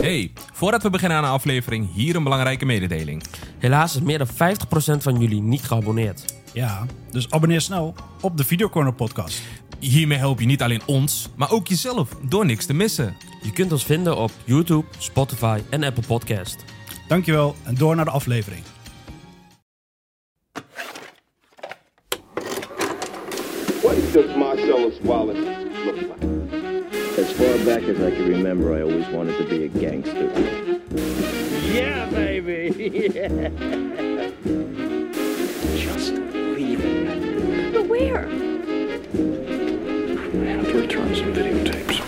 [0.00, 3.22] Hey, voordat we beginnen aan de aflevering, hier een belangrijke mededeling.
[3.58, 4.32] Helaas is meer dan 50%
[5.02, 6.34] van jullie niet geabonneerd.
[6.52, 9.42] Ja, dus abonneer snel op de Videocorner podcast.
[9.78, 13.16] Hiermee help je niet alleen ons, maar ook jezelf door niks te missen.
[13.42, 16.64] Je kunt ons vinden op YouTube, Spotify en Apple Podcast.
[17.08, 18.62] Dankjewel en door naar de aflevering.
[23.82, 25.40] What does Marcellus Wallace
[25.84, 26.29] look like?
[27.40, 30.30] Far back as I can remember, I always wanted to be a gangster.
[31.72, 32.68] Yeah, baby.
[35.74, 37.72] Just leave it.
[37.72, 38.28] But where?
[40.34, 42.02] I have to return some videotapes.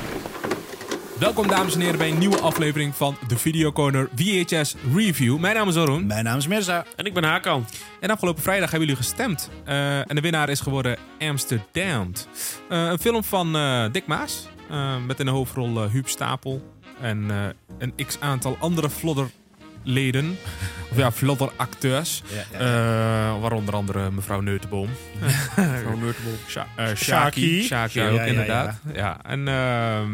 [1.19, 5.39] Welkom dames en heren bij een nieuwe aflevering van de Video Corner VHS Review.
[5.39, 6.07] Mijn naam is Arun.
[6.07, 6.85] Mijn naam is Mirza.
[6.97, 7.67] En ik ben Hakan.
[8.01, 9.51] En afgelopen vrijdag hebben jullie gestemd.
[9.65, 12.13] Eh, en de winnaar is geworden Amsterdam.
[12.69, 14.49] Eh, een film van eh, Dick Maas.
[14.73, 16.75] Eh, met in de hoofdrol eh, Huub Stapel.
[17.01, 17.47] En eh,
[17.79, 20.31] een x-aantal andere flodderleden.
[20.91, 22.23] of ja, flodderacteurs.
[22.53, 24.89] Ja, waaronder andere mevrouw Neutenboom.
[25.57, 26.33] Mevrouw Nerdbol.
[26.49, 27.69] Sha eh, Shaki.
[28.13, 28.81] Ook, inderdaad.
[28.95, 30.13] Ja, en ehm,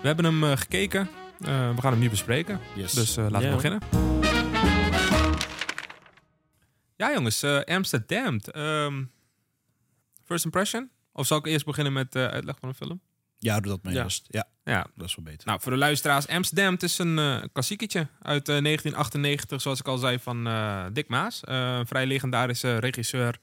[0.00, 1.08] we hebben hem gekeken.
[1.38, 2.60] We gaan hem nu bespreken.
[2.74, 2.92] Yes.
[2.92, 3.80] Dus laten we beginnen.
[6.96, 7.44] Ja, jongens.
[7.64, 8.40] Amsterdam.
[8.40, 9.04] Ehm,
[10.24, 10.90] first impression?
[11.12, 13.00] Of zal ik eerst beginnen met de uitleg van de film?
[13.42, 14.02] Ja, doe dat maar Ja.
[14.02, 14.26] eerst.
[14.28, 15.46] Ja, Ja, dat is wel beter.
[15.46, 19.86] nou, voor de luisteraars, Amsterdam het is een eh klassieketje uit eh, 1998, zoals ik
[19.88, 21.40] al zei, van eh, Dick Maas.
[21.44, 23.38] Eh, een vrij legendarische regisseur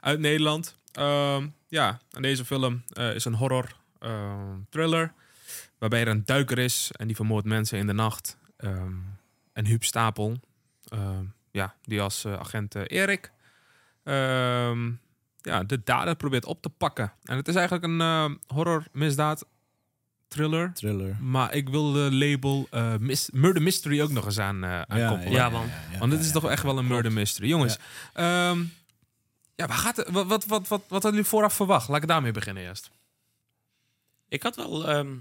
[0.00, 0.76] uit Nederland.
[0.92, 5.12] Ehm, ja, en deze film eh, is een horror eh, thriller,
[5.78, 8.36] waarbij er een duiker is en die vermoordt mensen in de nacht.
[8.56, 8.92] Ehm,
[9.52, 10.40] en Huub Stapel,
[10.88, 13.32] ehm, ja, die als eh, agent eh, Erik,
[14.04, 14.90] ehm,
[15.42, 17.12] ja, de dader probeert op te pakken.
[17.24, 19.44] En het is eigenlijk een eh, horror misdaad
[20.28, 20.72] thriller.
[20.74, 21.16] Thriller.
[21.20, 25.30] Maar ik wil de label eh, mis- Murder Mystery ook nog eens aan, aankoppelen.
[25.30, 25.66] ja, man.
[25.98, 27.48] Want dit is toch echt wel een murder mystery.
[27.48, 27.78] Jongens,
[28.14, 28.54] ja,
[29.54, 31.88] ja waar gaat wat, wat, wat, wat, wat hadden jullie vooraf verwacht?
[31.88, 32.90] Laat ik daarmee beginnen eerst.
[34.28, 35.16] Ik had wel, ehm,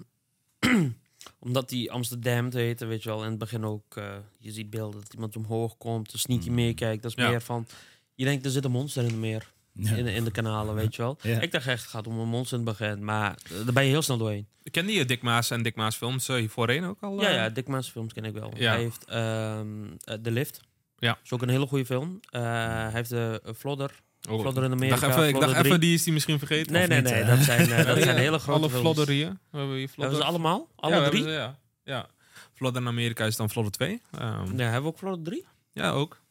[1.40, 4.70] omdat die Amsterdam te heten, weet je wel, in het begin ook, eh, je ziet
[4.70, 7.02] beelden dat iemand omhoog komt, een sneaky meekijkt.
[7.02, 7.30] Dat is Ja.
[7.30, 7.68] meer van,
[8.16, 9.96] je denkt er zit een monster in de meer, Ja.
[9.96, 11.18] in, in de kanalen, weet je wel.
[11.22, 11.40] Ja.
[11.40, 13.84] Ik dacht echt, het gaat om een monster in het begin, maar eh, daar ben
[13.84, 14.48] je heel snel doorheen.
[14.72, 17.22] Kende je Dick Maas en Dick Maas films uh, hier voorheen ook al?
[17.22, 17.36] Ja, eh?
[17.36, 18.54] ja, Dick Maas films ken ik wel.
[18.56, 18.72] Ja.
[18.72, 19.68] Hij heeft ehm
[20.04, 20.62] eh, The Lift.
[20.98, 21.18] Ja.
[21.24, 22.20] is ook een hele goede film.
[22.30, 23.92] Eh, hij heeft de uh, Flodder.
[24.30, 25.00] Oh, Flodder in ik Amerika.
[25.00, 25.80] dacht even, ik Flodder dacht even 3.
[25.90, 26.72] die is die misschien vergeten.
[26.74, 27.24] Nee, nee, niet, nee.
[27.26, 28.84] Dat zijn, dat Ja, zijn hele grote Alle films.
[28.86, 29.40] flodderieën.
[29.52, 30.18] We hebben hier Hebben flodder.
[30.20, 30.68] ze allemaal?
[30.76, 31.24] Alle drie?
[31.24, 31.60] ze, ja.
[31.84, 32.08] ja.
[32.54, 34.02] Flodder in Amerika is dan Flodder 2.
[34.12, 35.46] Ehm, Ja, hebben we ook Flodder 3?
[35.74, 36.22] ja, ook.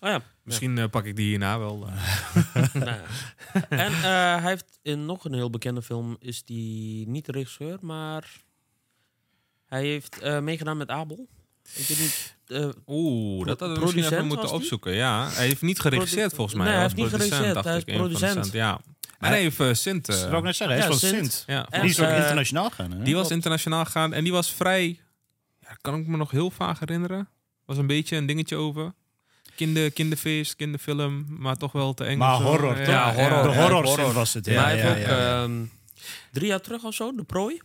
[0.00, 0.20] Oh ja.
[0.42, 1.86] Misschien eh, pak ik die hierna wel.
[1.88, 2.64] eh.
[2.74, 3.00] Nou
[3.68, 7.78] en eh, hij heeft in nog een heel bekende film, is die niet de regisseur,
[7.80, 8.42] maar
[9.66, 11.28] hij heeft eh, meegedaan met Abel.
[11.74, 12.36] Ik weet niet.
[12.46, 14.54] eh, Oeh, dat hadden we misschien even moeten die?
[14.54, 14.92] opzoeken.
[14.94, 16.66] Ja, hij heeft niet geregisseerd volgens mij.
[16.66, 18.52] Nee, hij was heeft niet producent, geregisseerd, dacht hij is van producent.
[18.52, 18.80] Ja.
[19.18, 20.06] En hij heeft eh, Sint.
[20.06, 20.76] Dat wil ik net zeggen.
[20.76, 21.32] Hij Ja, is wel Sint.
[21.32, 21.44] Sint.
[21.46, 22.90] ja, En, Die is ook internationaal gaan.
[22.92, 23.02] Hè?
[23.02, 25.00] die was internationaal gegaan en die was vrij.
[25.60, 27.28] Ja, kan ik me nog heel vaag herinneren.
[27.64, 28.92] Was een beetje een dingetje over.
[29.58, 32.18] Kinder, kinderfeest, kinderfilm, maar toch wel te eng.
[32.18, 32.86] maar horror, toch?
[32.86, 33.42] Ja, horror.
[33.42, 34.12] De Ja, horror, horror.
[34.12, 34.46] was het.
[34.46, 35.42] maar Ja, hij ja, heeft ook ja.
[35.42, 35.64] ehm,
[36.32, 37.60] drie jaar terug of zo, De Prooi.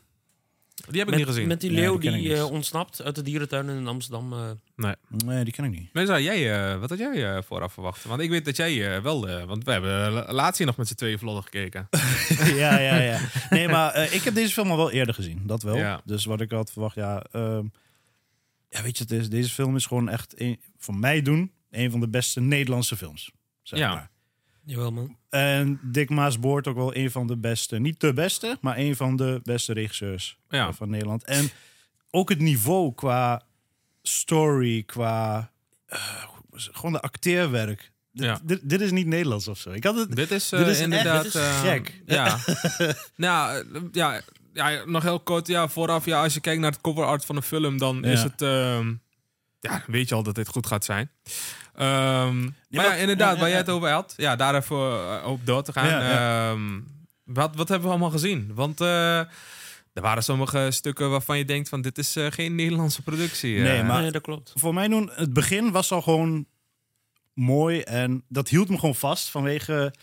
[0.89, 1.47] Die heb ik Met, niet gezien.
[1.47, 4.33] met die Nee, leeuw die eh, ontsnapt uit de dierentuin in Amsterdam.
[4.33, 4.49] eh.
[5.25, 5.93] Nee, die ken ik niet.
[5.93, 8.03] Mensa, jij, eh, wat had jij eh, vooraf verwacht?
[8.03, 9.27] Want ik weet dat jij eh, wel...
[9.29, 11.87] eh, want we hebben la- laatst hier nog met z'n tweeën vlodder gekeken.
[12.63, 13.19] ja, ja, ja.
[13.49, 15.41] Nee, maar ik heb deze film al wel eerder gezien.
[15.45, 15.75] Dat wel.
[15.77, 16.01] Ja.
[16.05, 17.23] Dus wat ik had verwacht, ja...
[17.31, 17.65] ehm,
[18.69, 21.91] ja, weet je, het is, deze film is gewoon echt, een, voor mij doen, een
[21.91, 23.31] van de beste Nederlandse films.
[23.61, 23.93] Zeg Ja.
[23.93, 24.11] maar.
[24.65, 25.17] Jawel, man.
[25.29, 28.95] En Dick Maas Boort ook wel een van de beste, niet de beste, maar een
[28.95, 30.73] van de beste regisseurs Ja.
[30.73, 31.23] van Nederland.
[31.23, 31.49] En
[32.11, 33.43] ook het niveau qua
[34.01, 35.51] story, qua
[35.85, 37.91] eh, gewoon de acteerwerk.
[38.11, 38.39] Dit, Ja.
[38.43, 39.71] dit, dit is niet Nederlands of zo.
[39.71, 41.23] Ik had het, Dit is, Dit eh, echt- inderdaad...
[41.23, 42.01] dit is eh, gek.
[42.05, 42.37] Ja.
[43.15, 44.21] nou, ja,
[44.53, 45.47] ja, nog heel kort.
[45.47, 48.09] Ja, vooraf, ja, als je kijkt naar het cover art van de film, dan Ja.
[48.11, 48.41] is het...
[49.63, 51.09] ja, weet je al dat dit goed gaat zijn.
[51.75, 53.65] Ehm, maar ja, inderdaad, ja, ja, waar jij ja.
[53.65, 54.13] het over had.
[54.17, 55.87] Ja, daar even eh, op door te gaan.
[55.87, 56.51] Ja, ja.
[56.51, 56.79] Ehm,
[57.23, 58.51] wat, wat hebben we allemaal gezien?
[58.53, 59.17] Want eh,
[59.93, 61.81] er waren sommige stukken waarvan je denkt van...
[61.81, 63.59] dit is eh, geen Nederlandse productie.
[63.59, 64.53] Nee, maar- nee, dat klopt.
[64.55, 66.45] voor mij doen, het begin was al gewoon
[67.33, 67.79] mooi.
[67.79, 69.93] En dat hield me gewoon vast vanwege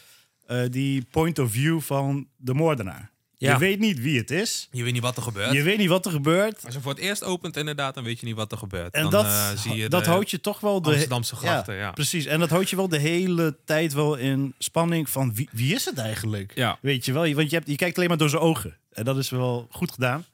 [0.46, 3.09] eh, die point of view van de moordenaar.
[3.40, 3.52] Ja.
[3.52, 4.68] Je weet niet wie het is.
[4.70, 5.52] Je weet niet wat er gebeurt.
[5.52, 6.64] Je weet niet wat er gebeurt.
[6.64, 8.94] Als je voor het eerst opent inderdaad, dan weet je niet wat er gebeurt.
[8.94, 11.74] En dan dat, eh, zie je dat houdt je toch wel de Amsterdamse grachten.
[11.74, 12.24] Ja, Precies.
[12.26, 15.84] En dat houdt je wel de hele tijd wel in spanning van wie, wie is
[15.84, 16.52] het eigenlijk?
[16.54, 16.78] Ja.
[16.80, 17.34] Weet je wel?
[17.34, 18.76] Want je, hebt, je kijkt alleen maar door zijn ogen.
[18.92, 20.24] En dat is wel goed gedaan.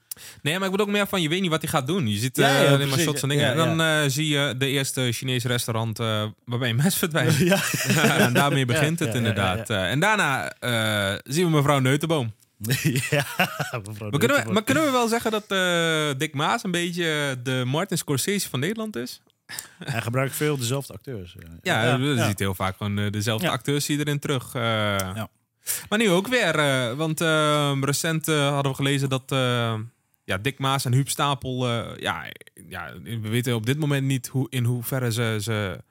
[0.43, 2.09] Nee, maar ik bedoel ook meer van, je weet niet wat hij gaat doen.
[2.09, 3.45] Je ziet Ja, eh, ja, alleen maar shots en dingen.
[3.45, 7.37] Ja, en dan eh, zie je de eerste Chinese restaurant eh, waarbij een mes verdwijnt.
[7.37, 7.61] ja.
[8.27, 9.71] en daarmee begint het inderdaad.
[9.71, 10.53] En daarna
[11.25, 12.33] zien we mevrouw Neutenboom.
[13.11, 13.27] ja,
[13.87, 17.39] mevrouw Maar kunnen, we, maar kunnen we wel zeggen dat eh, Dick Maas een beetje
[17.43, 19.21] de Martin Scorsese van Nederland is?
[19.85, 21.37] Hij gebruikt veel dezelfde acteurs.
[21.63, 22.27] Ja, je ja.
[22.27, 23.53] ziet heel vaak gewoon eh, dezelfde Ja.
[23.53, 24.55] acteurs je erin terug.
[24.55, 25.25] eh.
[25.89, 26.53] Maar nu ook weer,
[26.97, 27.21] want
[27.85, 29.23] recent hadden we gelezen dat
[30.25, 31.69] ja, Dick Maas en Huub Stapel,
[32.01, 32.25] ja,
[32.69, 35.83] ja, we weten op dit moment niet hoe, in hoeverre ze, ze,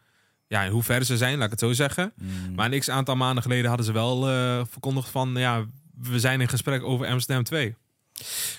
[0.48, 2.14] ja, in hoeverre ze zijn, laat ik het zo zeggen.
[2.16, 2.56] Mm.
[2.56, 4.22] Maar een x aantal maanden geleden hadden ze wel
[4.66, 5.66] verkondigd van, ja,
[6.02, 7.76] we zijn in gesprek over Amsterdam 2.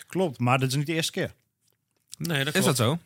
[0.07, 1.33] Klopt, maar dat is niet de eerste keer.
[2.19, 3.01] Nee, dat Is dat klopt.
[3.01, 3.06] zo?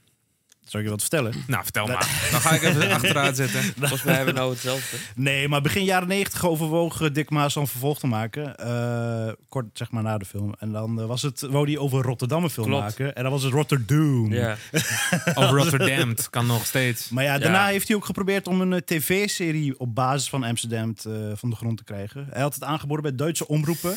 [0.71, 1.35] Zal ik je wat vertellen?
[1.47, 2.29] Nou, vertel maar.
[2.31, 3.63] Dan ga ik even achteruit zitten.
[3.79, 4.97] Volgens mij hebben we nou hetzelfde.
[5.15, 8.57] Nee, maar begin jaren negentig overwoog eh, Dick Maas om vervolg te maken.
[8.57, 10.55] Eh, kort zeg maar na de film.
[10.59, 12.83] En dan eh, was het, wou hij over Rotterdam een film Klopt.
[12.83, 13.15] maken.
[13.15, 14.33] En dan was het Rotterdam.
[14.33, 14.57] Ja.
[15.35, 17.09] Of Rotterdam, kan nog steeds.
[17.09, 17.39] Maar ja, Ja.
[17.39, 21.57] daarna heeft hij ook geprobeerd om een tv-serie op basis van Amsterdam te- van de
[21.57, 22.27] grond te krijgen.
[22.31, 23.97] Hij had het aangeboden bij Duitse omroepen.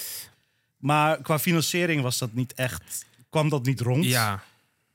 [0.78, 4.06] Maar qua financiering was dat niet echt, kwam dat niet rond.
[4.06, 4.44] Ja,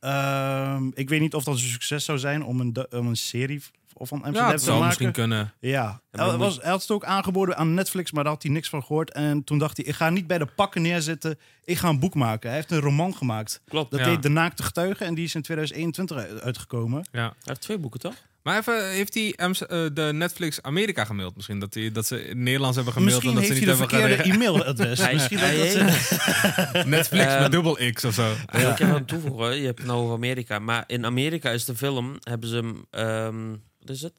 [0.00, 3.62] Ehm, ik weet niet of dat een succes zou zijn om een, om een serie
[4.00, 4.87] van Amsterdam ja het te zou maken.
[4.87, 5.53] misschien kunnen.
[5.61, 8.69] Ja, hij, was, hij had het ook aangeboden aan Netflix, maar daar had hij niks
[8.69, 9.12] van gehoord.
[9.12, 12.15] En toen dacht hij, ik ga niet bij de pakken neerzitten, ik ga een boek
[12.15, 12.49] maken.
[12.49, 13.61] Hij heeft een roman gemaakt.
[13.69, 13.91] Klopt.
[13.91, 14.06] Dat Ja.
[14.06, 17.06] heet De Naakte Getuige en die is in 2021 uit- uitgekomen.
[17.12, 17.21] Ja.
[17.23, 18.15] Hij heeft twee boeken, toch?
[18.43, 19.50] Maar even, heeft hij eh,
[19.93, 21.58] de Netflix Amerika gemaild misschien?
[21.58, 23.76] Dat, die, dat ze in het Nederlands hebben gemaild Misschien en dat heeft ze hij
[23.76, 24.99] niet de hebben verkeerde e-mailadres.
[25.05, 28.35] Hij- Misschien dat hij- dat ze- Netflix met dubbel X of zo.
[28.52, 28.73] Ja.
[28.73, 29.56] Ik heb aan toevoegen.
[29.56, 30.58] Je hebt het nou over Amerika.
[30.58, 33.50] Maar in Amerika is de film, hebben ze hem, ehm,
[33.81, 34.12] wat is het?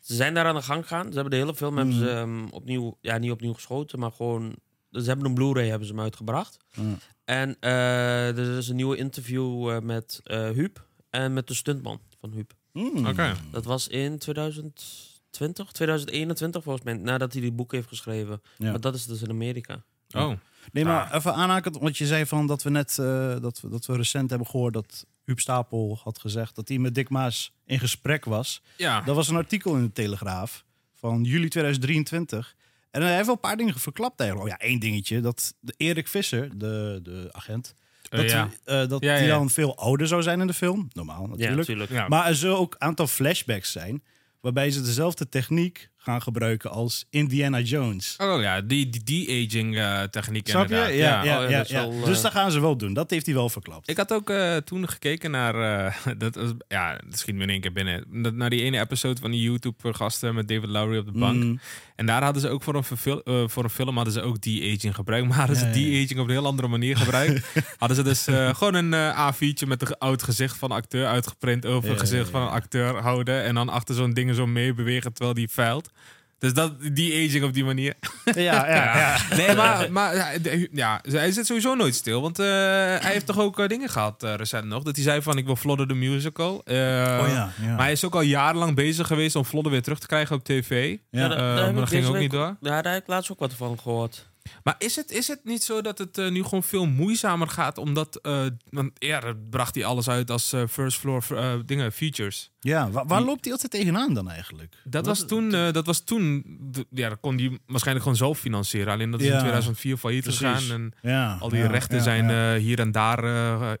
[0.00, 1.06] Ze zijn daar aan de gang gegaan.
[1.06, 4.54] Ze hebben de hele film hebben ze, ehm, opnieuw, ja, niet opnieuw geschoten, maar gewoon,
[4.90, 6.56] ze hebben een Blu-ray hebben ze hem uitgebracht.
[6.74, 6.98] Mm.
[7.24, 12.00] En eh, er is een nieuwe interview eh, met eh Huub en met de stuntman
[12.20, 12.52] van Huub.
[12.74, 13.06] Mm.
[13.06, 13.34] Oké.
[13.50, 18.42] Dat was in 2020, 2021 volgens mij, nadat hij die boek heeft geschreven.
[18.56, 18.70] Ja.
[18.70, 19.82] Maar dat is dus in Amerika.
[20.10, 20.32] Oh,
[20.72, 23.86] Nee, maar even aanhaken, want je zei van dat we net eh, dat, we, dat
[23.86, 27.78] we recent hebben gehoord dat Huub Stapel had gezegd dat hij met Dick Maas in
[27.78, 28.62] gesprek was.
[28.76, 29.00] ja.
[29.00, 32.54] Dat was een artikel in de Telegraaf van juli 2023.
[32.90, 34.50] En hij heeft wel een paar dingen verklapt eigenlijk.
[34.52, 35.20] Oh ja, één dingetje.
[35.20, 37.74] Dat de Erik Visser, de, de agent,
[38.16, 38.48] dat, ja.
[38.64, 39.36] eh, dat Ja, die ja.
[39.36, 40.88] dan veel ouder zou zijn in de film.
[40.92, 41.56] Normaal Ja, natuurlijk.
[41.56, 41.90] natuurlijk.
[41.90, 42.08] Ja.
[42.08, 44.02] maar er zullen ook een aantal flashbacks zijn...
[44.40, 48.14] waarbij ze dezelfde techniek gaan gebruiken als Indiana Jones.
[48.18, 50.74] Oh ja, die, die, die aging eh, techniek Snap je?
[50.74, 50.96] inderdaad.
[50.98, 51.80] Ja, ja, Oh, ja, ja, is ja.
[51.88, 52.92] wel, Dus eh, dat gaan ze wel doen.
[52.92, 53.90] Dat heeft hij wel verklapt.
[53.90, 55.54] Ik had ook eh, toen gekeken naar,
[56.18, 59.20] dat was, ja, dat schiet me in één keer binnen, Dat- naar die ene episode
[59.20, 61.42] van die YouTube-gasten met David Lowry op de bank.
[61.42, 61.60] Mm.
[61.96, 64.94] En daar hadden ze ook voor een, voor een film hadden ze ook die aging
[64.94, 65.28] gebruikt.
[65.28, 67.46] Maar hadden Ja, ze ja, die aging op een heel andere manier gebruikt.
[67.78, 68.24] hadden ze dus
[68.56, 72.00] gewoon een eh A4'tje met een oud gezicht van een acteur uitgeprint over Ja, een
[72.00, 73.42] gezicht ja, van een acteur houden.
[73.42, 75.90] En dan achter zo'n ding zo mee bewegen terwijl die veilt.
[76.38, 77.94] Dus dat, die aging op die manier.
[78.24, 79.36] Ja, ja, ja.
[79.36, 80.38] Nee, maar, maar
[80.72, 82.20] ja, hij zit sowieso nooit stil.
[82.22, 84.82] Want eh, hij heeft toch ook eh, dingen gehad eh, recent nog.
[84.82, 86.62] Dat hij zei van ik wil Flodder de musical.
[86.64, 87.68] Eh, Oh ja, ja.
[87.68, 90.44] Maar hij is ook al jarenlang bezig geweest om Flodder weer terug te krijgen op
[90.44, 90.96] tv.
[91.10, 91.28] Ja.
[91.28, 92.56] maar dat ging ook niet door.
[92.60, 94.32] Ja, daar heb ik laatst ook wat van gehoord.
[94.62, 97.78] Maar is het, is het niet zo dat het eh, nu gewoon veel moeizamer gaat?
[97.78, 101.24] Omdat, eh, want eerder bracht hij alles uit als eh, first floor
[101.66, 102.50] dingen, features.
[102.60, 104.74] Ja, waar, waar loopt hij altijd tegenaan dan eigenlijk?
[104.84, 106.44] Dat was toen, dat was toen
[106.90, 108.92] ja, dat kon hij waarschijnlijk gewoon zelf financieren.
[108.92, 109.32] Alleen dat is Ja.
[109.32, 110.62] in 2004 failliet gegaan.
[110.70, 113.24] En Ja, al die ja, rechten zijn hier en daar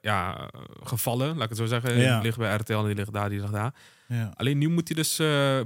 [0.02, 0.50] ja,
[0.82, 1.94] gevallen, laat ik het zo zeggen.
[1.96, 3.74] Die ligt bij RTL, die ligt daar, die ligt daar.
[4.08, 4.32] ja.
[4.36, 5.16] Alleen nu moet hij dus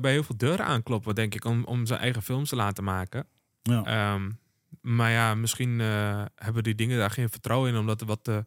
[0.01, 3.27] bij heel veel deuren aankloppen, denk ik, om, om zijn eigen films te laten maken.
[3.63, 3.83] Ja.
[3.85, 4.31] Ehm,
[4.81, 8.45] maar ja, misschien eh, hebben die dingen daar geen vertrouwen in, omdat het wat te,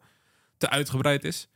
[0.56, 1.48] te uitgebreid is.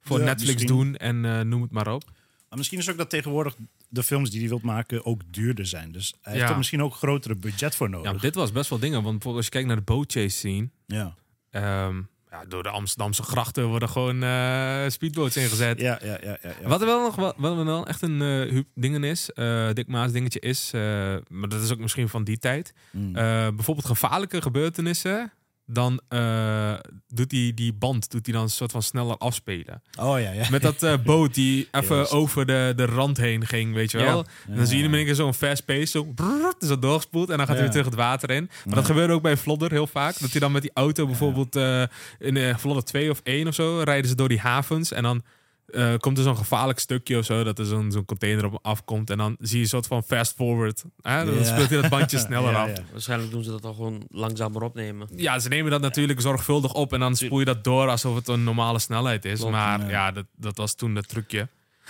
[0.00, 0.76] Voor Ja, Netflix misschien.
[0.76, 2.04] doen en eh, noem het maar op.
[2.48, 3.56] Maar misschien is ook dat tegenwoordig
[3.88, 5.92] de films die hij wilt maken ook duurder zijn.
[5.92, 6.50] Dus hij heeft Ja.
[6.50, 8.12] er misschien ook grotere budget voor Ja, nodig.
[8.12, 10.28] maar dit was best wel dingen, want bijvoorbeeld als je kijkt naar de boat chase
[10.36, 11.14] scene, Ja,
[11.50, 15.80] ehm, ja, door de Amsterdamse grachten worden gewoon eh, speedboats ingezet.
[15.80, 16.38] ja, ja, ja.
[16.42, 16.68] ja, ja.
[16.68, 19.68] Wat er wel nog wat, wat er wel echt een eh huub dingen is, eh
[19.72, 20.80] Dick Maas dingetje is, eh,
[21.28, 22.72] maar dat is ook misschien van die tijd.
[22.90, 23.16] Mm.
[23.16, 25.32] Eh, bijvoorbeeld gevaarlijke gebeurtenissen,
[25.66, 26.74] dan eh,
[27.08, 29.82] doet hij die band doet hij dan een soort van sneller afspelen.
[30.00, 30.50] oh ja, ja.
[30.50, 34.16] Met dat eh, boot die even over de, de rand heen ging, weet je wel.
[34.18, 34.24] Ja.
[34.48, 37.30] En dan zie je hem in één keer zo'n fast pace, zo, brrrt, zo doorgespoeld.
[37.30, 38.50] En dan gaat hij weer terug het water in.
[38.64, 40.18] Maar dat gebeurt ook bij Vlodder heel vaak.
[40.18, 41.82] Dat hij dan met die auto bijvoorbeeld eh,
[42.18, 44.92] in Vlodder 2 of 1 of zo, rijden ze door die havens.
[44.92, 45.22] En dan
[45.66, 49.10] eh, komt er zo'n gevaarlijk stukje of zo, dat er zo'n zo'n container op afkomt.
[49.10, 50.84] En dan zie je een soort van fast forward.
[51.00, 51.24] Hè?
[51.24, 52.68] Dan speelt hij dat bandje sneller Ja, af.
[52.76, 52.82] ja.
[52.92, 55.08] Waarschijnlijk doen ze dat al gewoon langzamer opnemen.
[55.16, 58.28] Ja, ze nemen dat natuurlijk zorgvuldig op en dan spoel je dat door alsof het
[58.28, 59.38] een normale snelheid is.
[59.38, 59.88] Klopt, maar ja.
[59.88, 61.48] ja, dat, dat was toen dat trucje.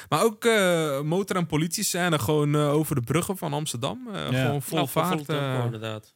[0.09, 4.09] Maar ook eh, motor- en politie-scène gewoon eh, over de bruggen van Amsterdam.
[4.13, 4.27] Ja.
[4.45, 5.09] Gewoon vol Nou, vaart.
[5.09, 6.15] vol tempo, inderdaad.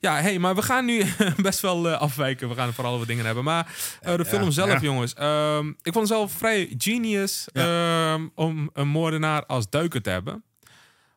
[0.00, 1.02] Ja, hey, maar we gaan nu
[1.36, 2.48] best wel eh, afwijken.
[2.48, 3.44] We gaan vooral over dingen hebben.
[3.44, 4.78] Maar eh, de film zelf, ja.
[4.80, 5.14] jongens.
[5.14, 10.44] ehm, ik vond het zelf vrij genius ehm, om een moordenaar als duiker te hebben.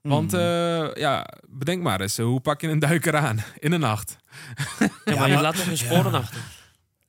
[0.01, 0.39] Want Hmm.
[0.41, 4.15] eh, ja, bedenk maar eens, hoe pak je een duiker aan in de nacht?
[5.05, 6.39] Ja, maar je laat toch geen sporen achter.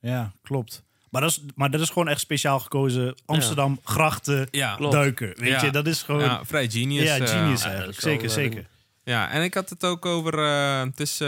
[0.01, 0.83] Ja, klopt.
[1.09, 3.15] Maar dat, is, maar dat is gewoon echt speciaal gekozen.
[3.25, 5.33] Amsterdam, grachten, Ja, duiken.
[5.37, 5.63] Weet Ja.
[5.65, 6.21] je, dat is gewoon...
[6.21, 7.09] ja Ja, vrij genius.
[7.09, 7.99] eh, genius ja, eigenlijk.
[7.99, 8.65] zeker, zeker.
[9.03, 10.39] Ja, en ik had het ook over.
[10.39, 11.21] eh, het is.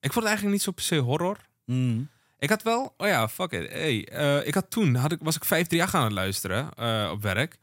[0.00, 1.36] ik vond het eigenlijk niet zo per se horror.
[1.64, 2.08] Mm.
[2.38, 2.94] Ik had wel.
[2.96, 3.70] Oh ja, fuck it.
[3.72, 4.94] Hey, eh, ik had toen.
[4.94, 7.58] Had ik, was ik 538 aan het luisteren eh, op werk.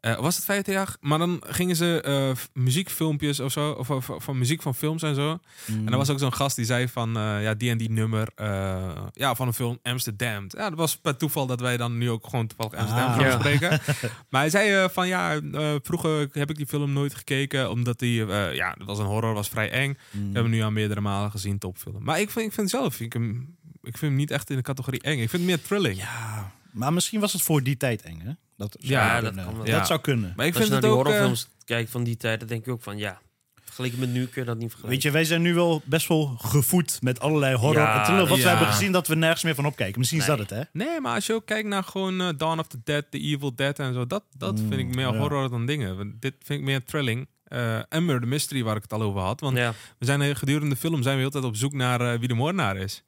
[0.00, 0.96] Eh, was het 538?
[1.00, 3.70] Maar dan gingen ze eh, muziekfilmpjes of zo.
[3.70, 5.38] Of, of, of van muziek van films en zo.
[5.66, 5.86] Mm.
[5.86, 7.16] En er was ook zo'n gast die zei van.
[7.16, 8.28] eh, ja, die en die nummer.
[8.34, 10.44] eh, ja, van een film Amsterdam.
[10.48, 13.14] Ja, dat was per toeval dat wij dan nu ook gewoon toevallig Amsterdam Ah.
[13.16, 13.36] gaan Ja.
[13.36, 13.80] bespreken.
[14.30, 15.36] maar hij zei van ja.
[15.52, 17.70] eh, vroeger heb ik die film nooit gekeken.
[17.70, 18.26] Omdat die.
[18.26, 19.34] eh, ja, dat was een horror.
[19.34, 19.88] Was vrij eng.
[19.88, 19.96] Mm.
[20.20, 22.02] We hebben hem nu al meerdere malen gezien, topfilm.
[22.04, 24.62] Maar ik vind, ik vind zelf, ik, hem, ik vind hem niet echt in de
[24.62, 25.18] categorie eng.
[25.18, 25.96] Ik vind het meer thrilling.
[25.98, 28.30] Ja, maar misschien was het voor die tijd eng, hè?
[28.58, 29.34] Dat zou Ja, kunnen.
[29.54, 30.32] dat kan zou kunnen.
[30.36, 31.06] Maar ik Als vind je naar het die ook...
[31.06, 33.20] eh, horrorfilms kijkt van die tijd, dan denk je ook van ja,
[33.64, 34.88] vergeleken met nu kun je dat niet vergelijken.
[34.88, 38.26] Weet je, wij zijn nu wel best wel gevoed met allerlei horror Ja, en thriller.
[38.28, 38.42] Wat ja.
[38.42, 39.98] we hebben gezien dat we nergens meer van opkijken.
[39.98, 40.60] Misschien is dat het, hè?
[40.72, 43.54] nee, maar als je ook kijkt naar gewoon eh, Dawn of the Dead, The Evil
[43.54, 44.06] Dead en zo.
[44.06, 45.16] Dat, dat Mm, vind ik meer ja.
[45.18, 45.96] horror dan dingen.
[45.96, 47.28] Want Dit vind ik meer thrilling.
[47.44, 49.40] Eh en Murder Mystery, waar ik het al over had.
[49.40, 52.28] Want ja, we zijn gedurende de film zijn we heel tijd op zoek naar wie
[52.28, 53.02] de moordenaar is.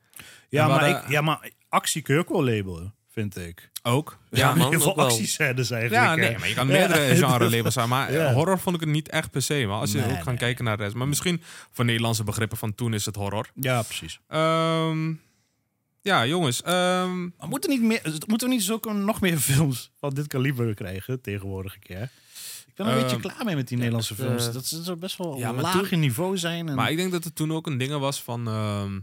[0.48, 3.70] Ja, maar, ik, ja, maar actie kun je ook wel labelen, vind ik.
[3.82, 4.18] Ook.
[4.30, 6.04] Ja, man, heel veel actiescènes eigenlijk.
[6.04, 7.88] Ja, nee, maar je kan meerdere genre labels zijn.
[7.88, 8.26] Maar Ja.
[8.28, 9.64] eh, horror vond ik het niet echt per se.
[9.66, 10.36] Maar als je Nee, ook gaat nee.
[10.36, 10.94] kijken naar de rest.
[10.94, 13.50] Maar misschien voor Nederlandse begrippen van toen is het horror.
[13.54, 14.20] Ja, precies.
[14.28, 15.12] Ehm,
[16.02, 16.62] ja, jongens.
[16.62, 21.20] ehm, moeten, niet meer, moeten we niet zulke nog meer films van dit kaliber krijgen
[21.20, 22.10] tegenwoordig een keer?
[22.66, 24.46] Ik ben er een Ehm, beetje klaar mee met die Nederlandse het, films.
[24.46, 26.68] eh, dat ze zo best wel ja, maar lager toen- niveau zijn.
[26.68, 26.74] En...
[26.74, 28.48] maar ik denk dat het toen ook een ding was van...
[28.48, 28.98] ehm,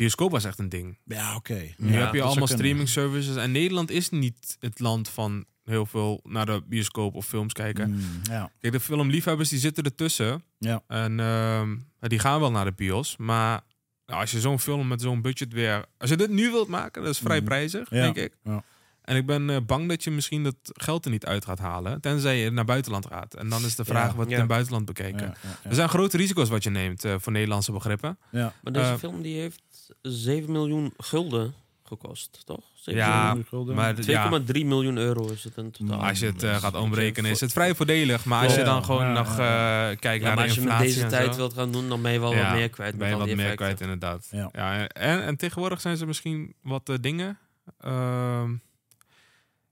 [0.00, 0.98] bioscoop was echt een ding.
[1.04, 1.74] ja, oké.
[1.76, 3.36] Nu Ja, heb je allemaal streaming services.
[3.36, 7.90] En Nederland is niet het land van heel veel naar de bioscoop of films kijken.
[7.90, 8.50] Mm, ja.
[8.60, 10.42] Kijk, de filmliefhebbers die zitten ertussen.
[10.58, 10.82] Ja.
[10.86, 13.16] En ehm, die gaan wel naar de bios.
[13.16, 13.60] Maar
[14.06, 15.84] nou, als je zo'n film met zo'n budget weer...
[15.98, 17.44] Als je dit nu wilt maken, dat is vrij Mhm.
[17.46, 18.36] prijzig, Ja, denk ik.
[18.44, 18.62] ja.
[19.10, 22.00] En ik ben eh, bang dat je misschien dat geld er niet uit gaat halen.
[22.00, 23.34] Tenzij je naar buitenland gaat.
[23.34, 24.16] En dan is de vraag, Ja.
[24.16, 24.32] wat Ja.
[24.32, 25.26] in het buitenland bekeken.
[25.26, 28.18] Ja, ja, Er zijn grote risico's wat je neemt eh, voor Nederlandse begrippen.
[28.30, 28.52] ja.
[28.62, 29.62] maar deze eh, film die heeft
[30.02, 32.60] 7 miljoen gulden gekost, toch?
[32.74, 33.44] 7 Ja, miljoen.
[33.48, 33.74] Gulden.
[33.74, 36.04] Maar d- ja, 2,3 miljoen euro is het in totaal.
[36.08, 38.24] als je het gaat omrekenen, is het vrij voordelig.
[38.24, 39.90] Maar als je dan gewoon ja, nog ja.
[39.90, 41.72] eh, kijkt ja, naar maar de als je met inflatie deze tijd zo, wilt gaan
[41.72, 42.96] doen, dan ben je wel ja, wat meer kwijt.
[42.98, 43.76] ben je met al wat die meer effecten.
[43.76, 44.28] kwijt, inderdaad.
[44.30, 44.48] Ja.
[44.52, 44.88] Ja.
[44.88, 47.38] en, en tegenwoordig zijn ze misschien wat dingen.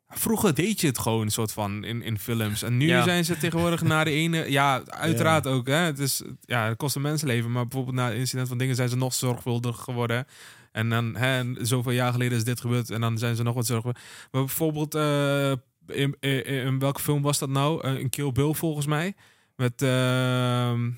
[0.09, 2.63] Vroeger deed je het gewoon een soort van in, in films.
[2.63, 3.03] En nu Ja.
[3.03, 4.51] zijn ze tegenwoordig naar de ene.
[4.51, 5.67] Ja, uiteraard ook.
[5.67, 5.75] Hè.
[5.75, 7.53] Het, is, ja, het kost een mensenleven.
[7.53, 10.27] Maar bijvoorbeeld na het incident van dingen zijn ze nog zorgvuldig geworden.
[10.73, 12.91] En dan, hè, en zoveel jaar geleden is dit gebeurd.
[12.91, 14.03] En dan zijn ze nog wat zorgvuldig.
[14.31, 15.51] Maar bijvoorbeeld, eh,
[15.87, 17.83] in, in, in welke film was dat nou?
[17.83, 19.15] Eh, in Kill Bill volgens mij.
[19.57, 20.91] Met, ehm,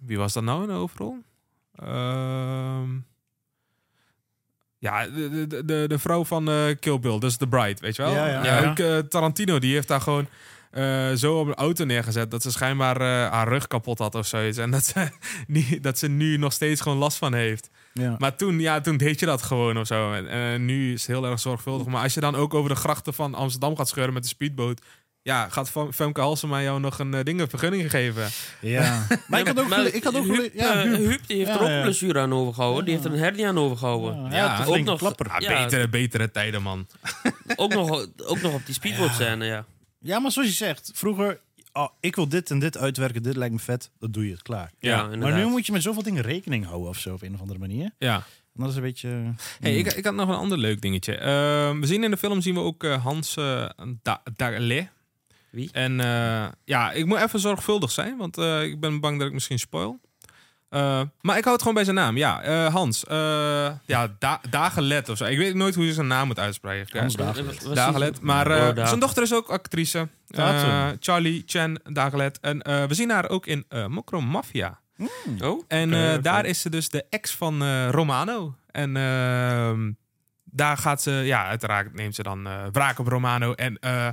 [0.00, 0.90] wie was dat nou in?
[1.74, 2.90] Ehm,
[4.82, 8.02] ja, de, de, de, de vrouw van eh Kill Bill, dus The Bride, weet je
[8.02, 8.14] wel?
[8.14, 8.44] Ja, ja.
[8.44, 8.70] Ja.
[8.70, 10.26] Ook, eh, Tarantino, die heeft daar gewoon
[10.70, 14.26] eh, zo op een auto neergezet dat ze schijnbaar eh, haar rug kapot had of
[14.26, 14.58] zoiets.
[14.58, 15.08] En dat ze,
[15.46, 17.70] niet, dat ze nu nog steeds gewoon last van heeft.
[17.92, 18.16] Ja.
[18.18, 20.12] Maar toen, ja, toen deed je dat gewoon of zo.
[20.12, 21.86] En nu is het heel erg zorgvuldig.
[21.86, 24.80] Maar als je dan ook over de grachten van Amsterdam gaat scheuren met de speedboot...
[25.24, 28.28] Ja, gaat Fem- Femke Halsema jou nog een eh, ding, een vergunning geven?
[28.60, 29.06] Ja.
[29.28, 30.96] Maar ik had ook, Maar gele- ik had ook Huub, ja, eh, Huub.
[30.98, 31.76] Huub, die heeft Ja, er ook ja.
[31.76, 32.84] een blessure aan overgehouden.
[32.84, 34.22] Die heeft er een hernia aan overgehouden.
[34.22, 35.28] Ja, Ja, ja, ook nog- klapper.
[35.28, 35.62] Ah, Ja.
[35.64, 36.86] betere, betere tijden, man.
[37.56, 39.64] Ook, nog, ook nog op die speedboot scène, ja.
[40.00, 41.40] Ja, maar zoals je zegt, vroeger,
[41.72, 44.42] oh, ik wil dit en dit uitwerken, dit lijkt me vet, dat doe je het
[44.42, 44.70] klaar.
[44.78, 47.34] Ja, Ja, Maar nu moet je met zoveel dingen rekening houden of zo, op een
[47.34, 47.90] of andere manier.
[47.98, 48.14] Ja.
[48.14, 49.34] En dat is een beetje...
[49.60, 51.14] Hey, ik, ik had nog een ander leuk dingetje.
[51.16, 53.68] Ehm, we zien in de film zien we ook eh, Hans uh,
[54.36, 54.88] Darlet.
[55.52, 55.68] Wie?
[55.72, 59.32] En eh, ja, ik moet even zorgvuldig zijn, want eh, ik ben bang dat ik
[59.32, 60.00] misschien spoil.
[60.68, 62.16] Eh, maar ik hou het gewoon bij zijn naam.
[62.16, 63.04] Ja, eh, Hans.
[63.04, 65.24] eh ja, da Dagelet of zo.
[65.24, 66.98] Ik weet nooit hoe je zijn naam moet uitspreken.
[67.00, 67.16] Hans.
[67.16, 67.74] Dagelet.
[67.74, 68.20] Dagelet.
[68.20, 70.08] Maar eh, Oh, zijn dochter is ook actrice.
[71.00, 72.40] Charlie Chen Dagelet.
[72.40, 74.80] En eh, we zien haar ook in uh, Mokro Mafia.
[75.40, 75.62] Oh?
[75.68, 78.54] En eh, daar is ze dus de ex van eh, Romano.
[78.70, 79.90] En ehm,
[80.44, 84.08] daar gaat ze, ja, uiteraard neemt ze dan eh wraak op Romano en eh,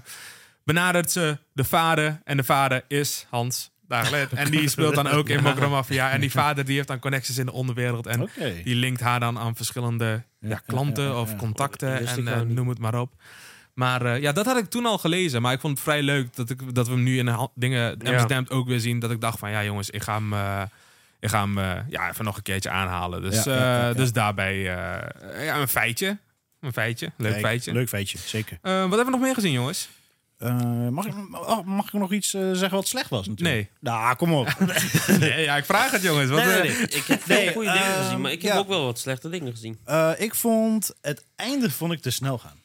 [0.74, 2.22] benadert ze de vader.
[2.24, 4.34] En de vader is Hans Dagelet.
[4.34, 6.12] En die speelt dan ook in Mokro Mafia.
[6.12, 8.08] En die vader die heeft dan connecties in de onderwereld.
[8.08, 8.30] En
[8.64, 12.56] die linkt haar dan aan verschillende ja, klanten ja, ja, of contacten en nou eh,
[12.56, 13.14] noem het maar op.
[13.74, 15.42] Maar eh, ja, dat had ik toen al gelezen.
[15.42, 17.98] Maar ik vond het vrij leuk dat, ik, dat we hem nu in dingen.
[18.04, 19.00] Amsterdam ook weer zien.
[19.00, 20.62] Dat ik dacht van ja jongens, ik ga hem, eh,
[21.20, 23.22] ik ga hem ja, even nog een keertje aanhalen.
[23.22, 23.44] Dus,
[23.96, 26.18] dus daarbij ja, een feitje.
[26.60, 27.12] Een feitje.
[27.18, 27.74] Leuk Kijk, feitje.
[27.74, 28.58] Leuk feitje, zeker.
[28.62, 29.90] Wat hebben we nog meer gezien jongens?
[30.40, 33.56] Eh, mag, ik, oh, mag ik nog iets eh, zeggen wat slecht was natuurlijk?
[33.58, 33.70] Nee.
[33.94, 34.56] Nou, kom op.
[35.20, 36.30] nee, ja, ik vraag het jongens.
[36.30, 36.88] Wat, Nee, nee, eh, nee.
[37.00, 38.58] Ik heb veel Nee, goede dingen gezien, maar ik heb ja.
[38.60, 39.80] ook wel wat slechte dingen gezien.
[39.86, 42.58] Eh, ik vond het einde vond ik te snel gaan.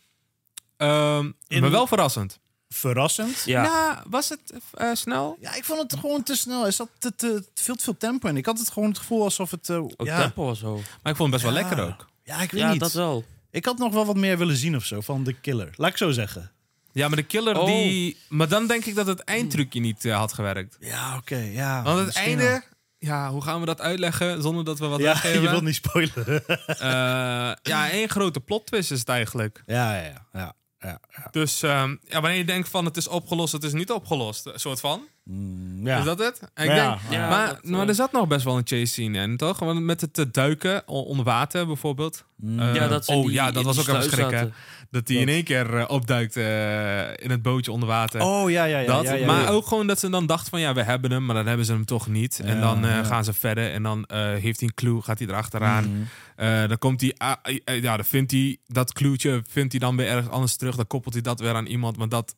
[0.77, 2.39] ehm, In- maar wel verrassend.
[2.69, 3.43] Verrassend.
[3.45, 3.63] Ja.
[3.63, 4.41] Nou, was het
[4.75, 5.37] eh, snel?
[5.41, 6.67] Ja, ik vond het gewoon te snel.
[6.67, 8.37] Er zat te, te, veel te veel tempo in.
[8.37, 9.71] Ik had het gewoon het gevoel alsof het...
[9.71, 10.75] Ook ja, tempo was zo.
[11.03, 11.69] Maar ik vond het best wel Ja.
[11.69, 12.09] lekker ook.
[12.25, 12.81] Ja, ik weet Ja, niet.
[12.81, 13.25] dat wel.
[13.51, 15.71] Ik had nog wel wat meer willen zien of zo van de killer.
[15.77, 16.53] Laat ik zo zeggen.
[16.95, 17.67] Ja, maar de killer Oh.
[17.67, 18.17] die...
[18.29, 20.77] Maar dan denk ik dat het eindtrucje niet eh, had gewerkt.
[20.81, 21.37] Ja, oké.
[21.37, 22.43] ja, Want het einde...
[22.45, 22.61] wel.
[22.99, 25.43] Ja, hoe gaan we dat uitleggen zonder dat we wat Ja, weggeven?
[25.43, 26.47] je wilt niet spoileren.
[26.47, 29.63] Eh, ja, één grote plot twist is het eigenlijk.
[29.67, 30.55] ja, ja, ja.
[30.81, 31.29] ja, ja.
[31.31, 34.47] Dus ehm, ja, wanneer je denkt van het is opgelost, het is niet opgelost.
[34.47, 35.03] Een soort van.
[35.25, 35.99] Mm, ja.
[35.99, 36.41] Is dat het?
[36.55, 38.67] En ik Ja, denk, ja, maar, dat, eh, maar er zat nog best wel een
[38.67, 39.59] chase scene in, toch?
[39.59, 42.25] Want met het duiken onder water bijvoorbeeld.
[42.59, 44.55] Eh, ja, dat oh die- ja, dat was ook even schrikken.
[44.95, 48.21] Dat hij in één keer eh, opduikt eh, in het bootje onder water.
[48.21, 48.87] Oh, ja, ja, ja.
[48.87, 49.49] dat, ja, ja, maar ja.
[49.49, 51.73] ook gewoon dat ze dan dachten van ja, we hebben hem, maar dan hebben ze
[51.73, 52.41] hem toch niet.
[52.45, 53.05] en dan eh, ja.
[53.05, 56.09] gaan ze verder en dan eh, heeft hij een clue, gaat hij erachteraan.
[56.37, 60.07] Eh, dan komt hij, ah, ja, dan vindt hij dat cluetje, vindt hij dan weer
[60.07, 60.77] ergens anders terug.
[60.77, 62.35] Dan koppelt hij dat weer aan iemand, maar dat,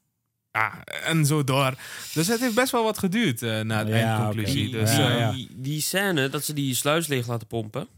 [0.53, 1.75] ja, en zo door.
[2.15, 4.71] Dus het heeft best wel wat geduurd eh na de Ja, eindconclusie.
[4.71, 5.33] Dus die, ja, Ja, ja.
[5.33, 7.89] Die, die scène dat ze die sluis leeg laten pompen,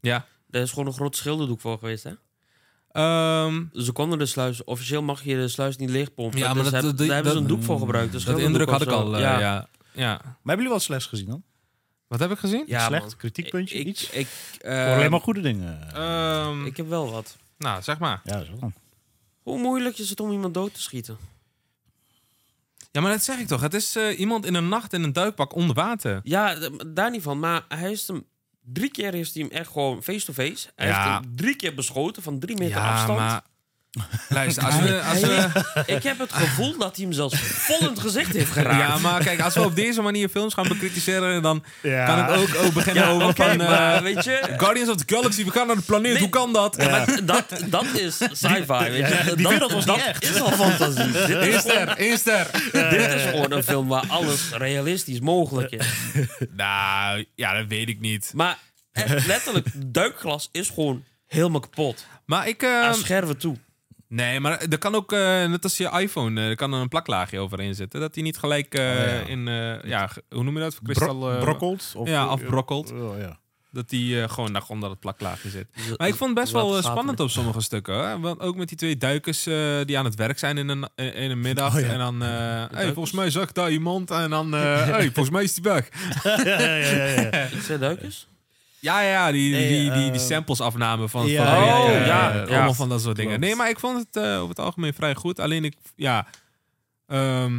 [0.00, 0.26] ja.
[0.46, 2.12] daar is gewoon een groot schilderdoek voor geweest, hè?
[2.98, 6.38] Ehm, Ze konden de sluis, officieel mag je de sluis niet leegpompen.
[6.38, 8.12] Ja, maar dus dat- heb- dat- daar hebben ze een doek voor gebruikt.
[8.12, 9.14] Dus dat indruk had ik al.
[9.14, 9.68] eh, ja.
[9.92, 10.20] Ja.
[10.22, 11.42] Maar hebben jullie wat slechts gezien dan?
[12.06, 12.64] Wat heb ik gezien?
[12.66, 13.02] Ja, Slecht?
[13.04, 13.16] man.
[13.16, 13.78] Kritiekpuntje?
[13.78, 14.10] Ik, iets?
[14.10, 14.28] ik,
[14.60, 15.92] eh, hoor alleen maar goede dingen.
[15.94, 17.36] Ehm, ik heb wel wat.
[17.58, 18.20] nou, zeg maar.
[18.24, 18.72] ja, zo dan.
[19.42, 21.16] Hoe moeilijk is het om iemand dood te schieten?
[22.92, 23.60] Ja, maar dat zeg ik toch.
[23.60, 26.20] Het is eh, iemand in een nacht in een duikpak onder water.
[26.22, 26.54] Ja,
[26.86, 27.38] daar niet van.
[27.38, 28.24] Maar hij is hem...
[28.72, 30.68] Drie keer heeft hij hem echt gewoon face-to-face.
[30.76, 31.02] Hij Ja.
[31.04, 33.18] heeft hem drie keer beschoten van drie meter Ja, afstand.
[33.18, 33.42] maar...
[34.28, 35.02] Luister, als we...
[35.02, 35.48] Als we
[35.96, 38.88] Ik heb het gevoel dat hij hem zelfs vol in het gezicht heeft geraakt.
[38.88, 41.42] ja, maar kijk, als we op deze manier films gaan bekritiseren...
[41.42, 42.04] dan Ja.
[42.06, 43.56] kan ik ook, ook beginnen Ja, over van...
[43.56, 44.54] maar eh, weet je...
[44.56, 46.20] Guardians of the Galaxy, we gaan naar de planeet, Nee.
[46.20, 46.76] hoe kan dat?
[46.78, 49.32] Ja, maar dat, dat is sci-fi, weet je.
[49.34, 50.22] die dat, wereld was dat niet echt.
[50.30, 51.18] is al fantasie.
[51.34, 52.46] Eén is, ster, één ster.
[52.72, 55.86] dit is gewoon een film waar alles realistisch mogelijk is.
[56.56, 58.30] Nou, ja, dat weet ik niet.
[58.34, 58.58] Maar
[58.92, 62.06] echt letterlijk, duikglas is gewoon helemaal kapot.
[62.26, 62.62] Maar ik...
[62.62, 63.56] eh, Aan scherven toe.
[64.08, 66.88] Nee, maar er kan ook, eh, net als je iPhone, eh, er kan er een
[66.88, 68.00] plaklaagje overheen zitten.
[68.00, 69.04] Dat die niet gelijk eh, Oh, ja.
[69.26, 69.48] in...
[69.48, 70.78] eh, ja, hoe noem je dat?
[70.82, 71.18] Kristal...
[71.18, 71.92] Bro eh, brokkeld?
[71.96, 72.92] Of, ja, afbrokkeld.
[72.92, 73.38] Oh, ja.
[73.70, 75.66] Dat die eh, gewoon daar onder het plaklaagje zit.
[75.96, 77.94] Maar ik vond het best wel spannend op sommige stukken.
[77.94, 78.20] Hoor.
[78.20, 81.30] Want ook met die twee duikers eh, die aan het werk zijn in een, in
[81.30, 81.74] een middag.
[81.74, 81.86] Oh, ja.
[81.86, 82.28] En dan, eh,
[82.78, 84.10] hey, volgens mij zag ik daar iemand.
[84.10, 85.88] En dan, eh, hey, volgens mij is die weg.
[86.22, 87.48] ja, ja, ja, ja.
[87.62, 88.26] Zei duikers?
[88.80, 92.06] Ja, ja, die, Nee, die, die, eh, die samples afnamen van, ja, van ja, Rick,
[92.06, 92.54] ja, ja, ja.
[92.54, 93.30] allemaal van dat soort dingen.
[93.30, 93.46] Klopt.
[93.46, 95.40] Nee, maar ik vond het eh, over het algemeen vrij goed.
[95.40, 96.26] Alleen ik, ja,
[97.06, 97.54] ehm,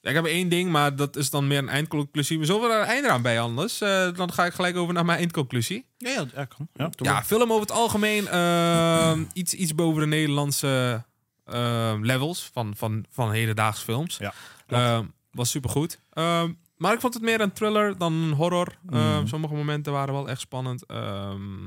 [0.00, 2.44] ja, ik heb één ding, maar dat is dan meer een eindconclusie.
[2.44, 3.80] Zullen we daar een einde aan bij anders?
[3.80, 5.86] Eh, dan ga ik gelijk over naar mijn eindconclusie.
[5.96, 6.68] Ja, ja, ja, kan.
[6.96, 11.04] Ja, film over het algemeen ehm, iets, iets boven de Nederlandse
[11.44, 14.16] ehm, levels van, van, van hedendaags films.
[14.18, 14.32] Ja,
[14.66, 15.98] Ehm, was supergoed.
[16.12, 18.78] Ehm maar ik vond het meer een thriller dan een horror.
[18.90, 19.26] Ehm, Mhm.
[19.26, 20.86] Sommige momenten waren wel echt spannend.
[20.86, 21.66] Ehm,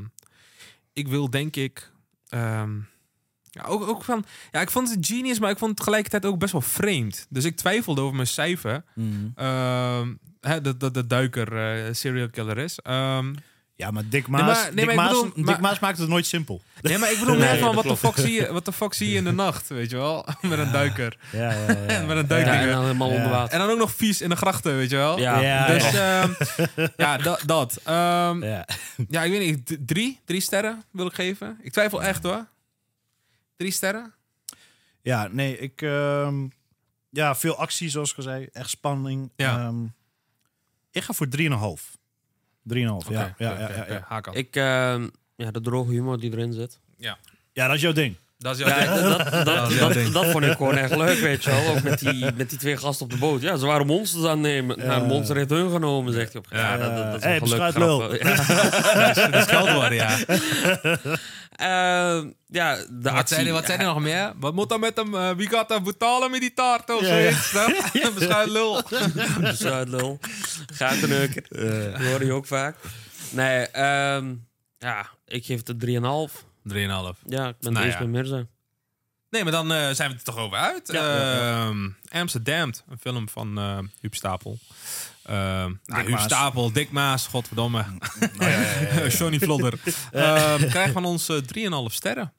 [0.93, 1.91] ik wil denk ik...
[2.29, 2.71] ehm,
[3.53, 6.39] ja, ook, ook van, ja, ik vond het genius, maar ik vond het tegelijkertijd ook
[6.39, 7.25] best wel vreemd.
[7.29, 8.83] Dus ik twijfelde over mijn cijfer.
[8.95, 10.13] Mhm.
[10.41, 12.79] Hè, dat, dat de duiker eh, serial killer is.
[12.79, 13.33] Ehm,
[13.81, 15.97] Ja, maar Dick Maas, Nee, maar- nee, Dick maar Maas, bedoel, Dick maar- Maas maakt
[15.97, 16.61] het nooit simpel.
[16.81, 18.93] Nee, maar ik bedoel Nee, meer van wat de, fuck zie je, wat de fuck
[18.93, 20.25] zie je in de nacht, weet je wel?
[20.41, 21.17] Met een duiker.
[21.31, 21.75] Ja, ja, ja.
[22.05, 22.61] Met een Ja, duikdingen.
[22.61, 23.15] en dan helemaal Ja.
[23.15, 23.53] onder water.
[23.53, 25.19] En dan ook nog vies in de grachten, weet je wel?
[25.19, 25.39] Ja.
[25.39, 26.21] Ja, Dus ja.
[26.21, 27.43] ehm, ja, dat.
[27.45, 27.79] dat.
[27.83, 28.65] Ehm, Ja.
[29.09, 29.77] ja, ik weet niet.
[29.87, 30.19] Drie?
[30.25, 31.57] Drie sterren wil ik geven.
[31.61, 32.47] Ik twijfel echt hoor.
[33.57, 34.13] Drie sterren?
[35.01, 35.81] Ja, nee, ik...
[35.81, 36.47] ehm,
[37.09, 38.47] ja, veel actie, zoals ik al zei.
[38.51, 39.31] Echt spanning.
[39.35, 39.57] Ja.
[39.59, 39.83] Ehm,
[40.91, 41.27] ik ga voor
[42.63, 42.73] 3,5.
[43.07, 43.35] 3,5, ja.
[43.37, 44.31] Ja, ja, ja, ja.
[44.31, 46.79] Ik, ehm, ja, de droge humor die erin zit.
[47.53, 48.15] Ja, dat is jouw ding.
[48.41, 49.07] Dat is jouw Ja, ding.
[49.17, 50.11] dat, dat, dat, is jouw dat, ding.
[50.11, 51.67] dat vond ik gewoon echt leuk, weet je wel.
[51.75, 53.41] Ook met die, met die twee gasten op de boot.
[53.41, 54.77] Ja, ze waren monsters aan het nemen.
[54.79, 56.41] Nou, de monster heeft hun genomen, zegt hij.
[56.41, 56.47] op.
[56.51, 57.33] Ja, dat, dat, dat is Hey.
[57.33, 59.27] Ja.
[59.31, 60.17] Dat is geld worden, ja.
[61.51, 63.35] Eh, ja, de Wat actie.
[63.35, 64.31] zei, hij, wat zei hij nog meer?
[64.39, 65.15] Wat moet dan met hem?
[65.15, 67.51] eh, wie gaat hem betalen met die taart of Ja, zoiets?
[68.01, 68.11] Ja.
[68.11, 68.81] Beschuit lul.
[69.39, 70.19] Beschuitlul.
[70.73, 71.43] Gateneuker.
[71.91, 72.75] Dat hoor je ook vaak.
[73.29, 74.33] Nee, ehm,
[74.77, 76.49] ja, ik geef het 3,5.
[76.69, 76.73] 3,5.
[77.25, 77.99] Ja, ik ben Nou deze ja.
[77.99, 78.45] met Mirza.
[79.29, 80.89] Nee, maar dan eh, zijn we er toch over uit.
[80.91, 84.57] Ja, ja, Ehm, Amsterdam, een film van eh Huub Stapel.
[85.23, 86.23] Ehm nou, Huub Maas.
[86.23, 87.85] Stapel, Dick Maas, godverdomme.
[89.17, 89.73] Johnny Vlodder.
[90.11, 92.33] Ehm krijgt van ons eh, 3,5 sterren.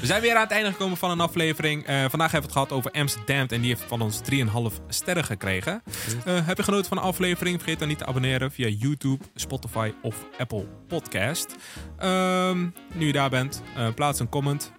[0.00, 1.86] We zijn weer aan het einde gekomen van een aflevering.
[1.86, 5.24] Eh, vandaag hebben we het gehad over Amsterdam en die heeft van ons 3,5 sterren
[5.24, 5.82] gekregen.
[6.24, 7.58] Eh, heb je genoten van de aflevering?
[7.58, 11.54] Vergeet dan niet te abonneren via YouTube, Spotify of Apple Podcast.
[11.98, 14.72] Ehm, nu je daar bent, eh, plaats een comment,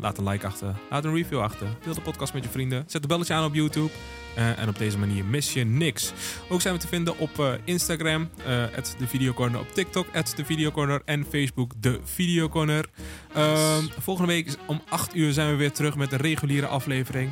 [0.00, 3.02] laat een like achter, laat een review achter, deel de podcast met je vrienden, zet
[3.02, 3.90] een belletje aan op YouTube.
[4.34, 6.12] Eh, en op deze manier mis je niks.
[6.48, 8.64] Ook zijn we te vinden op eh, Instagram, eh
[8.98, 12.84] de Videocorner, op TikTok, de Videocorner en Facebook, de Videocorner.
[13.34, 17.30] Ehm, volgende week om 8 uur zijn we weer terug met de reguliere aflevering.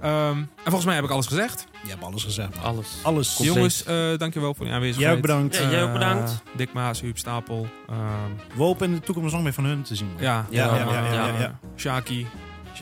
[0.00, 1.66] Ehm, en volgens mij heb ik alles gezegd.
[1.82, 2.54] Je hebt alles gezegd.
[2.54, 2.64] man.
[2.64, 2.88] Alles.
[3.02, 3.34] Alles.
[3.34, 3.54] Compleet.
[3.54, 5.06] Jongens, eh, dankjewel voor je aanwezigheid.
[5.08, 5.56] Jij ook bedankt.
[5.56, 6.30] Ja, jij ook bedankt.
[6.30, 7.66] Eh, Dick Maas, Huub Stapel.
[7.88, 7.98] ehm,
[8.56, 10.08] We hopen in de toekomst nog meer van hun te zien.
[10.12, 10.22] man.
[10.22, 11.58] ja, Ja, ja, ja, ja, eh, ja.
[11.76, 12.26] Shaki,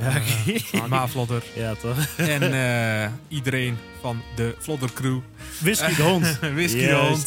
[0.01, 1.97] Eh, Maaflodder Ja, toch?
[2.17, 5.19] en eh, iedereen van de Vlodder crew.
[5.59, 6.39] Whisky de hond.
[6.55, 7.27] Whisky de hond,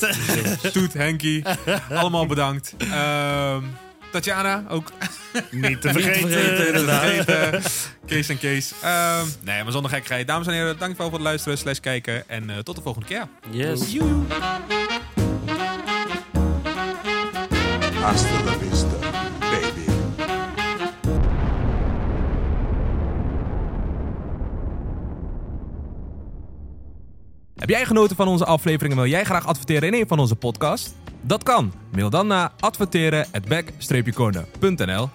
[0.73, 1.43] Toet, Henkie.
[1.93, 2.75] Allemaal bedankt.
[2.77, 3.63] Ehm,
[4.11, 4.91] Tatjana, ook
[5.33, 6.29] Niet te Niet te vergeten.
[6.85, 7.61] vergeten.
[8.05, 8.71] Kees en Kees.
[8.81, 10.27] Ehm, nee, maar zonder gekkigheid.
[10.27, 12.29] Dames en heren, dankjewel voor het luisteren slash kijken.
[12.29, 13.27] En eh, tot de volgende keer.
[13.49, 13.79] Yes.
[18.01, 18.78] Hasta la vista,
[27.69, 30.35] Heb jij genoten van onze aflevering en wil jij graag adverteren in een van onze
[30.35, 30.91] podcasts?
[31.21, 31.73] Dat kan.
[31.91, 35.09] Mail dan naar adverteren@back-corner.nl